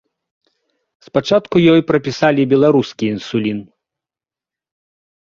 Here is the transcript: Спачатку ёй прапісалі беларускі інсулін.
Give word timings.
Спачатку 1.07 1.55
ёй 1.75 1.81
прапісалі 1.91 2.49
беларускі 2.57 3.03
інсулін. 3.19 3.59